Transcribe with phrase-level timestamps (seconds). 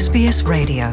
[0.00, 0.84] SBS Radio.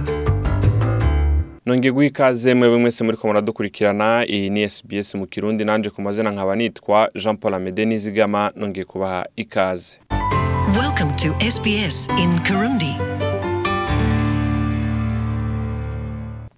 [1.66, 4.26] Nongeye guha ikaze mwebwe mwese muri ko muradukurikirana.
[4.28, 5.66] Iyi ni SBS mu kirundi.
[5.66, 9.98] Nanje ku mazina nkaba nitwa Jean Paul Amede Nizigama nongeye kubaha ikaze.
[10.82, 12.96] Welcome to SBS in Kirundi.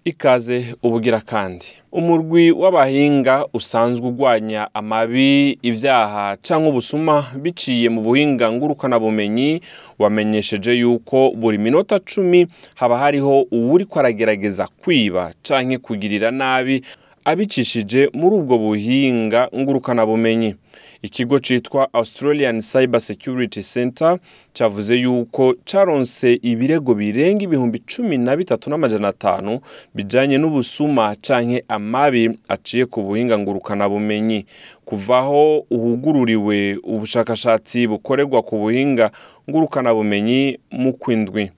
[0.06, 1.66] Ikaze ubugira kandi.
[1.92, 9.62] Umurwi w'abahinga usanzwe urwanya amabi ibyaha cyangwa ubusuma biciye mu buhinga ngurukanabumenyi
[10.00, 16.82] wamenyesheje yuko buri minota cumi haba hariho uwuri ko aragerageza kwiba cyangwa kugirira nabi
[17.26, 20.56] abicishije muri ubwo buhinga ngurukanabumenyi.
[21.02, 24.18] Ikigo cyitwa australian cyber security center
[24.54, 29.60] cyavuze yuko cyaronse ibirego birenga ibihumbi cumi na bitatu n'amajana atanu
[29.96, 34.46] bijyanye n'ubusuma canke amabi aciye ku buhinga ngurukanabumenyi.
[34.86, 39.12] Kuvaho uhugururiwe ubushakashatsi bukorerwa ku buhinga
[39.50, 41.52] ngurukanabumenyi mu kwindwi.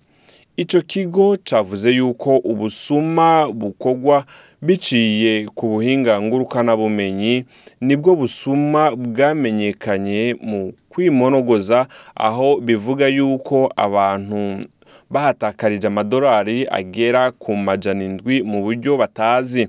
[0.61, 4.25] Icyo kigo cyavuze yuko ubusuma bukorwa
[4.61, 7.45] biciye ku buhinga ngurukanabumenyi
[7.81, 14.61] ni bwo busuma bwamenyekanye mu kwimonogoza aho bivuga yuko abantu
[15.09, 19.67] bahatakarije amadolari agera ku majana indwi mu buryo batazi.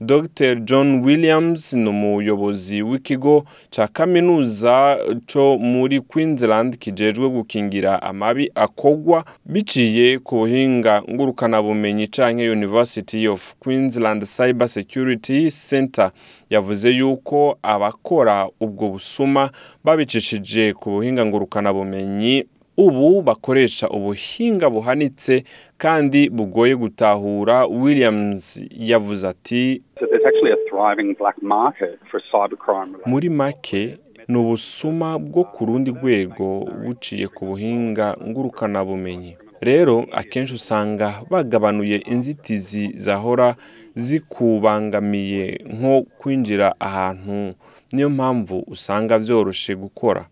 [0.00, 0.54] Dr.
[0.64, 10.18] John williams ni umuyobozi w'ikigo cya kaminuza cyo muri queensland kijejwe gukingira amabi akogwa biciye
[10.18, 16.10] ku buhinga ngurukanabumenyi canke university of queensland cyber security center.
[16.50, 19.50] Yavuze yuko abakora ubwo busuma
[19.84, 22.44] babicishije ku buhinga ngurukanabumenyi
[22.76, 25.44] ubu bakoresha ubuhinga buhanitse
[25.78, 27.66] kandi bugoye gutahura.
[27.66, 32.92] Williams yavuze ati So there's actually a thriving black market for cybercrime.
[32.92, 39.36] related- muri make ni ubusuma bwo ku rundi rwego buciye ku buhinga ngurukanabumenyi.
[39.60, 43.56] Rero akenshi usanga bagabanuye inzitizi zahora
[43.94, 47.54] zikubangamiye nko kwinjira ahantu.
[47.92, 50.26] Niyo mpamvu usanga byoroshe gukora.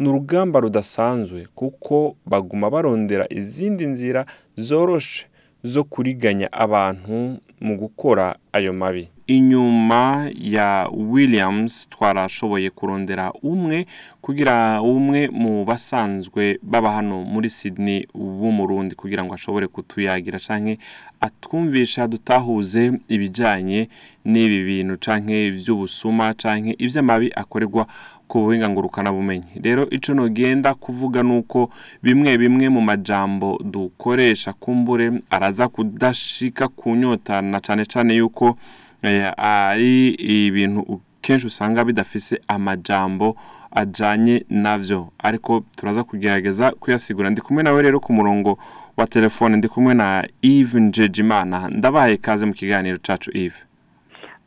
[0.00, 5.26] Ni urugamba rudasanzwe kuko baguma barondera izindi nzira zoroshe
[5.62, 9.08] zo kuriganya abantu mu gukora ayo mabi.
[9.26, 13.86] Inyuma ya williams twarashoboye kurondera umwe
[14.20, 20.78] kugira umwe mu basanzwe baba hano muri sydney w'umurundi kugira ngo ashobore kutuyagira canke
[21.20, 23.88] atwumvisha dutahuze ibijanye
[24.24, 27.86] n'ibi bintu canke ivy'ubusuma canke ivy'amabi akorerwa
[28.30, 31.70] ku buhinga ngurukanabumenyi rero ico nogenda kuvuga nuko
[32.02, 38.56] bimwe bimwe mu majambo dukoresha kumbure araza kudashika kunyota na cane cane yuko
[39.02, 43.36] eh, ari ibintu kenshi usanga bidafise amajambo
[43.70, 45.08] ajanye navyo.
[45.18, 47.30] Ariko turaza kugerageza kuyasigura.
[47.30, 48.58] Ndi kumwe nawe rero ku murongo
[48.96, 49.56] wa telefone.
[49.56, 53.69] Ndi kumwe na Yves Njejimana ndabahaye kaze mu kiganiro cacu Yves.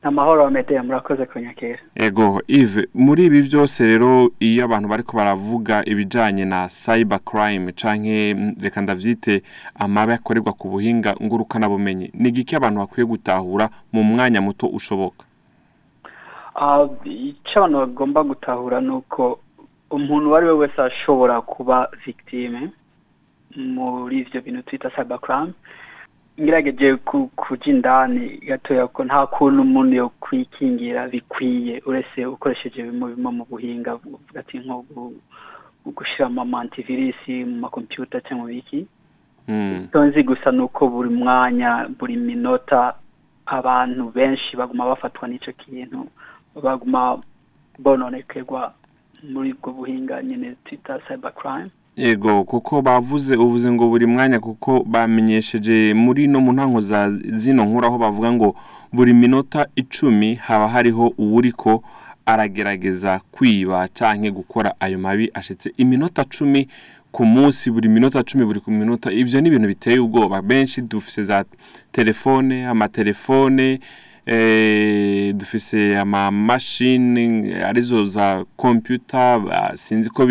[0.04, 6.46] Amahoro amede murakoze kunyakira Ego Yves muri ibi byose rero iyo abantu bariko baravuga ibijanye
[6.46, 7.72] na cyber crime
[8.34, 9.44] mm, reka ndavyite
[9.76, 15.26] amabi akorerwa ku buhinga ngurukanabumenyi ni igiki abantu bakwiye gutahura mu mwanya muto ushoboka?
[16.56, 19.40] Ah, icyo abantu bagomba gutahura ni uko
[19.92, 22.70] umuntu uwo ari we wese ashobora kuba victime
[23.56, 25.54] muri ivyo bintu twita cybercrime.
[26.42, 31.82] Ngerageje ku- kuja indani gatoya ko nta kuntu umuntu yo kwikingira bikwiye.
[31.86, 34.00] Uretse ukoresheje bimwe bimwe mu buhinga
[34.40, 35.22] ati nko gu-
[35.86, 38.88] gushiramo ama antivirus mu makompyuta cyangwa biki.
[39.48, 39.86] Mm.
[39.92, 42.96] icyo nzi gusa ni uko buri mwanya buri minota
[43.46, 46.08] abantu benshi baguma bafatwa n'icyo kintu
[46.64, 47.20] baguma
[47.80, 48.74] bononekerwa
[49.24, 55.94] muri ubwo buhinga nyine twita cybercrime Ego kuko bavuze uvuze ngo buri mwanya kuko bamenyesheje
[55.94, 58.56] muri no mu ntango za zino nkuru aho bavuga ngo
[58.94, 61.84] buri minota icumi haba hariho uwuriko
[62.26, 66.68] aragerageza kwiba canke gukora ayo mabi ashitse iminota cumi
[67.12, 69.12] ku munsi buri minota cumi buri ku minota.
[69.12, 70.42] Ivyo ni ibintu biteye ubwoba.
[70.42, 71.46] Benshi dufise za
[71.92, 73.80] telefone amatelefone
[75.36, 80.28] dufise amamashini ari zo za kompyuta ba- sinzi ko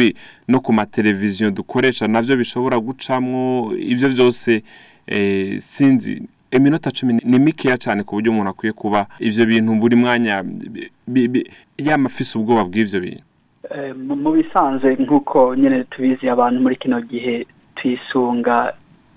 [0.49, 4.62] no ku mateleviziyo dukoresha navyo bishobora gucamwo ivyo vyose
[5.06, 9.97] eh, sinzi iminota cumi ni mikeya cyane ku buryo umuntu akwiye kuba ivyo bintu buri
[9.97, 13.23] mwanya bi- bi- bi- yama afise ubwoba bw'ivyo bintu.
[13.71, 17.47] Eh, mu bisanzwe nk'uko nyine tubizi abantu muri kino gihe
[17.77, 18.73] twisunga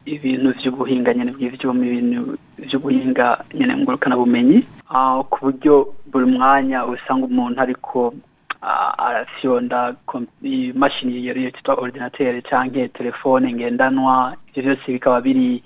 [0.06, 4.58] ibintu by'ubuhinga nyine bw'ivyuma ibintu by'ubuhinga nyine ngurukanabumenyi
[5.30, 8.14] ku buryo buri mwanya usanga umuntu ariko
[8.98, 15.64] arafyonda kom- imashini yari yitwa ordinateur canke telefone ngendanwa ivyo vyose bikaba biri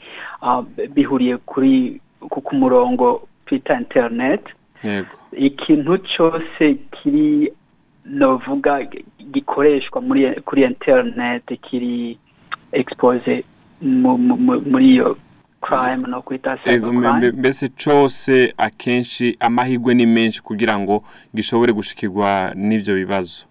[0.95, 4.42] bihuriye kuri ku murongo twita internet.
[4.83, 5.07] Yego.
[5.31, 7.51] Ikintu cyose kiri
[8.06, 12.18] novuga gi- gikoreshwa muri kuri internet kiri
[12.74, 13.44] mu- mu- mu-
[13.81, 15.17] muri iyo
[15.61, 21.03] crime no kwita cybercrime mbe- mbese cose akenshi amahirwe ni menshi kugira ngo
[21.35, 23.45] gishobore gushikirwa n'ivyo bibazo.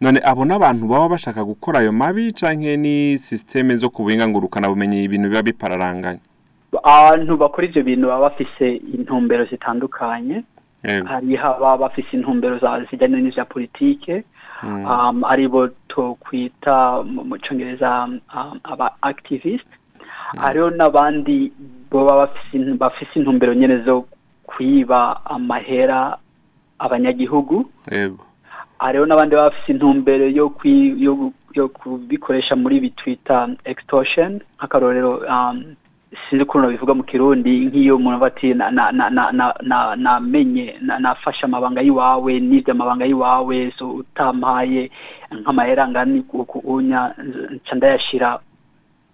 [0.00, 4.68] None abo n'abantu baba bashaka gukora ayo mabi canke ni systeme zo ku buhinga ngurukana
[4.68, 6.20] bumenyi ibintu biba bipararanganye?
[6.82, 10.42] Abantu bakora ivyo bintu baba bafise intumbero zitandukanye.
[10.84, 12.56] Yego hari haba bafise intumbero
[12.90, 14.24] zijyanye n'ivya politike
[15.28, 17.36] ari bo tokwita mu
[18.34, 19.66] um, aba activist
[20.36, 21.52] hariho n'abandi
[22.52, 24.04] in- bafise intumbero nyene zo
[24.46, 26.18] kwiba amahera
[26.78, 27.66] abanyagihugu
[28.78, 30.24] hariho n'abandi baba bafise intumbero
[31.54, 35.24] yo kubikoresha muri ibi twita extortion nk'akarorero
[36.28, 39.96] sinzi ukuntu babivuga mu kirundi nk'iyo umuntu aba ati na- na- na- na- na- na-
[39.96, 44.90] namenye na- nafashe amabanga y'iwawe n'ivyo amabanga y'iwawe utampaye
[45.30, 46.18] nk'amahera angana
[47.54, 48.40] nca ndayashira.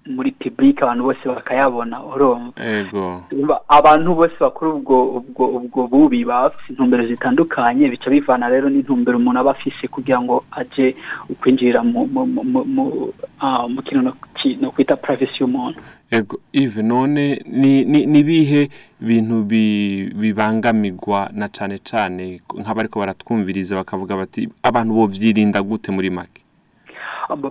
[0.07, 2.53] Muri public abantu bose bakayabona urumva?
[2.65, 3.23] Yego.
[3.69, 9.19] Abantu bose bakora ubwo ubwo ubwo bubi baba bafise intumbero zitandukanye bica bivana rero n'intumbero
[9.19, 10.95] umuntu aba afise kugira ngo aje
[11.41, 14.13] kwinjirira mu mu mu mu, ah, mu kintu
[14.61, 15.81] no kwita privacy y'umuntu.
[16.11, 18.71] Ego Yves none ni bihe
[19.01, 22.41] bintu bi, bibangamirwa na cane cane?
[22.55, 26.46] Nk'abariko baratwumviriza bakavuga bati abantu bo vyirinda gute muri make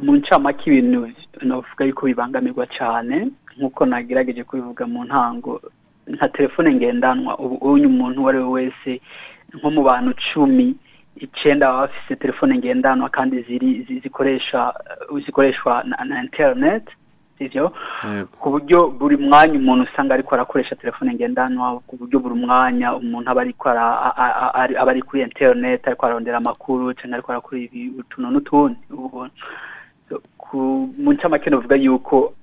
[0.01, 1.09] mu ncamake ibintu
[1.43, 3.27] novuga yuko bibangamirwa cyane
[3.57, 5.61] nk'uko nagerageje kubivuga mu ntango
[6.07, 9.01] nka telefone ngendanwa ubu unyu umuntu uwo ari we wese
[9.53, 10.75] nko mu bantu cumi
[11.15, 13.35] icenda baba bafise telefone ngendanwa kandi
[14.03, 14.73] zikoresha
[15.25, 16.23] zikoreshwa na, na
[17.39, 17.73] yego.
[18.39, 23.27] ku buryo buri mwanya umuntu usanga ariko arakoresha telefone ngendanwa ku buryo buri mwanya umuntu
[23.31, 27.59] aba ari- aba ari kuri internet ariko ararondera amakuru cyangwa ariko arakora
[27.99, 28.79] utuntu n'utundi
[31.03, 32.33] mu ncamake novuga yuko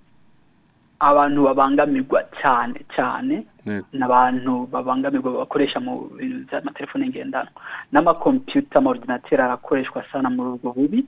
[1.00, 3.46] abantu babangamirwa cyane cyane
[3.94, 7.50] n'abantu babangamirwa bakoresha mu bintu by'amatelefone ngendanwa.
[7.92, 11.06] N'amakompiyuta amaordinateri arakoreshwa sana muri ubwo bubi.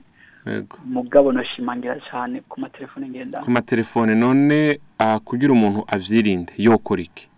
[0.85, 3.45] Mugabo nashimangira cyane ku matelefone ngendanwa.
[3.45, 6.53] Ku matelefone none ah, kugira umuntu avyirinde.
[6.57, 7.29] Yokora iki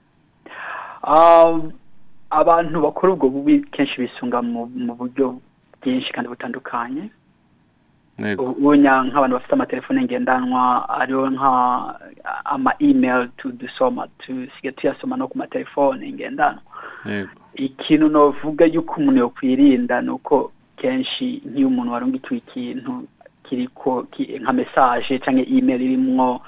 [1.08, 1.72] Um,
[2.30, 4.68] abantu bakora ubwo bubi kenshi bisunga mu
[5.00, 5.40] buryo
[5.82, 7.10] bwinshi kandi butandukanye.
[8.20, 11.52] Nk'abantu bafite amatelefone ngendanwa ariho nka
[12.46, 16.60] ama email tu dusoma tusigaye tuyasoma no ku matelefone ngendanwa.
[17.56, 23.04] Ikintu novuga yuko umuntu yokwirinda ni uko kenshi nk'iyo umuntu warungikiwe ikintu
[23.44, 26.42] kiriko ki- nka message cyangwa email irimwo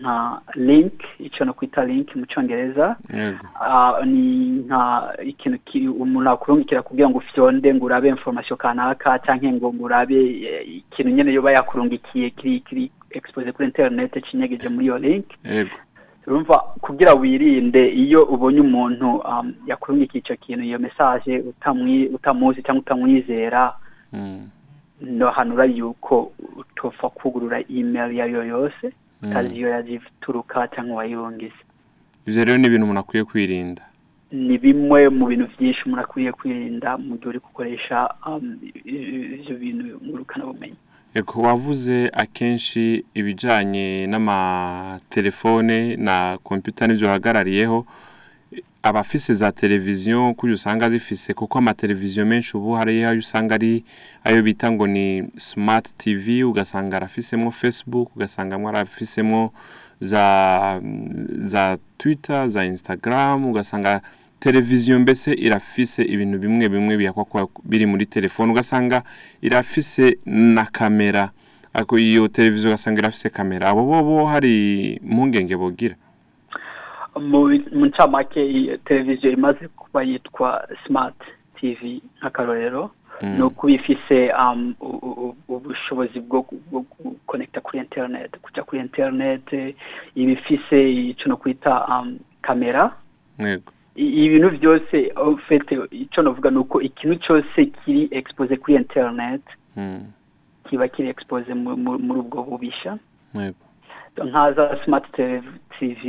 [0.00, 2.96] nka link icyo no kwita link mu cyongereza
[3.60, 9.52] Ah, ni nka ikintu ki- umuntu akurungikira kugira ngo ufyonde ngo urabe information kanaka canke
[9.52, 14.98] ngo urabe eh, ikintu nyene yoba yakurungikiye kiri kiri expose kuri internet cinyegeje muri iyo
[14.98, 15.26] link.
[16.26, 20.78] Urumva kugira wirinde iyo ubonye umuntu um, yakurungikiye ico kintu iyo
[21.48, 23.72] utamwi utamuzi cyangwa utamwizera
[24.12, 24.48] Mm,
[25.00, 28.92] nohanura yuko utopfa kugurura email iyo ari yo yose
[29.22, 29.30] Mm.
[29.30, 31.60] utazi iyo yazituruka cyangwa wayirungize
[32.26, 33.82] ivyo rero ni ibintu umuntu akwiye kwirinda.
[34.32, 39.84] Ni bimwe mu bintu byinshi umuntu akwiye kwirinda mu gihe uri gukoresha um, ibyo bintu
[40.06, 40.78] ngurukanabumenyi
[41.34, 47.86] wavuze akenshi ibijanye n'amatelefone na kompyuta n'ivyo hagarariyeho
[48.82, 53.84] abafise za televiziyo kuri usanga zifise kuko amateleviziyo menshi ubu hari ayo usanga ari
[54.24, 59.52] ayo bita ngo ni smart tv ugasanga arafisemwo facebook ugasanga arafisemwo
[60.00, 60.80] za
[61.38, 64.00] za twitter za instagram ugasanga
[64.44, 69.02] televiziyo mbese irafise ibintu bimwe bimwe bihakwa kuba biri muri telefone ugasanga
[69.42, 71.30] irafise na kamera.
[71.98, 73.68] Iyo televiziyo ugasanga irafise kamera.
[73.70, 74.54] Abo bobo hari
[75.00, 75.96] impungenge bogira?
[77.16, 77.48] Mu
[77.86, 81.16] ncamake televiziyo imaze kuba yitwa smart
[81.60, 82.90] tv nk'akarorero
[83.22, 83.36] Mm.
[83.36, 84.74] ni ukuba ifise um,
[85.48, 86.42] ubushobozi bwo
[87.00, 89.46] gukonekita kuri internet kujya kuri internet
[90.14, 92.90] iba ifise icyo no kwita um, kamera.
[93.38, 93.70] Yego.
[93.94, 99.42] Ibintu byose ufite icyo navuga ni uko ikintu cyose kiri expose kuri internet
[99.76, 100.06] Mm,
[100.70, 101.08] kiba kiri
[101.76, 102.98] mu- muri ubwo bubisha.
[103.34, 103.58] Yego.
[104.24, 105.42] Nka za smart Tele-
[105.78, 106.02] tv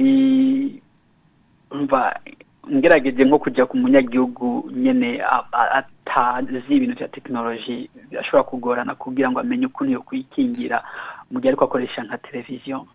[1.71, 2.13] umva
[2.73, 4.69] ngerageje nko kujya ku munyagihugu
[5.53, 10.81] a- atazi ibintu bya tekinoloji birashobora kugorana kugira ngo amenye ukuntu yo kwikingira
[11.31, 12.85] mu gihe ariko akoresha nka televiziyo.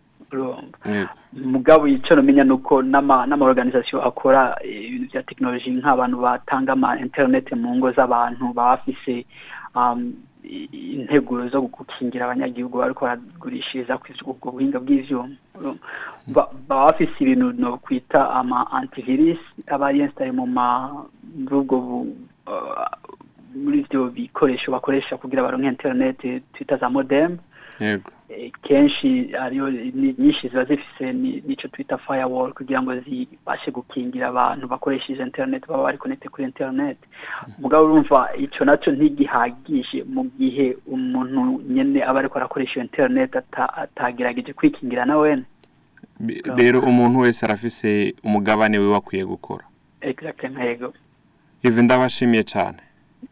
[1.33, 6.99] Mugabo icyo namenya ni uko n'ama n'amaorganisation akora eh, ibintu bya tekinoloji nk'abantu batanga ama
[6.99, 9.25] interineti mu ngo z'abantu baba bafise
[9.75, 15.35] um, integuro zo gukingira abanyagihugu bariko baragurishiriza ku ubwo buhinga bw'ivyuma.
[16.27, 20.89] Baba bafise ibintu no kwita ama antivirus aba yinstale mu ma
[21.37, 21.77] muri ubwo
[22.47, 22.89] uh,
[23.55, 27.37] muri ivyo bikoresho bakoresha kugira baronke interineti twita za modem.
[27.79, 28.11] Yego.
[28.63, 29.71] Kenshi ariyo
[30.17, 35.83] nyinshi ziba zifise ni- nico twita firewall kugira ngo zibashe gukingira abantu bakoresheje internet baba
[35.83, 36.97] bari connected kuri internet.
[37.59, 43.73] Mugabo urumva ico naco ntigihagije mu gihe umuntu nyene aba ariko arakoresha iyo internet ata-
[43.77, 45.43] atagerageje kwikingira na wene.
[46.55, 49.63] Rero umuntu wese arafise umugabane we wakwiye gukora.
[50.01, 50.93] Exact ntego.
[51.63, 52.77] Ivi ndabashimiye cyane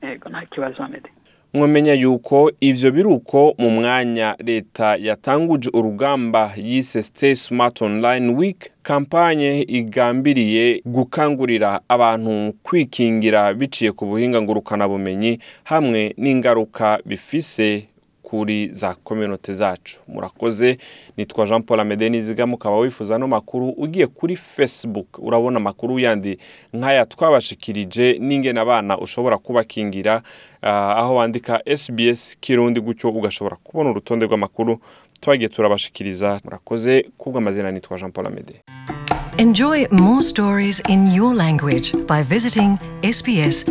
[0.01, 1.09] ego nta kibazo amede
[1.53, 9.61] mwamenya yuko ivyo biruko mu mwanya leta yatanguje urugamba yise Stay Smart Online Week kampanye
[9.61, 17.85] igambiriye gukangurira abantu kwikingira biciye ku buhinga ngurukana bumenyi hamwe n'ingaruka bifise
[18.29, 19.99] kuri za kominote zacu.
[20.07, 20.77] Murakoze
[21.17, 25.07] nitwa jean paul amede niziga mukaba wifuza no makuru ugiye kuri facebook.
[25.19, 26.37] Urabona amakuru yandi
[26.73, 30.21] nk'aya twabashikirije n'ingene abana ushobora kubakingira.
[30.61, 34.79] Ah, aho wandika sbs kirundi gutyo ugashobora kubona urutonde rw'amakuru
[35.21, 36.39] twagiye turabashikiriza.
[36.43, 38.61] Murakoze kubw'amazina nitwa jean paul amede
[39.37, 43.69] Enjoy more stories in your language by visiting sbs.com.au.